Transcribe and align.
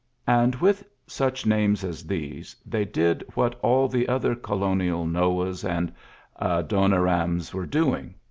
And 0.25 0.55
with 0.55 0.83
Iph 1.07 1.45
names 1.45 1.83
as 1.83 2.05
these 2.07 2.55
they 2.65 2.85
did 2.85 3.23
what 3.35 3.59
all• 3.61 3.87
other 4.09 4.33
colonial 4.33 5.05
Noahs 5.05 5.63
and 5.63 5.93
Adonirams 6.41 7.53
Ire 7.53 7.67
doing. 7.67 8.15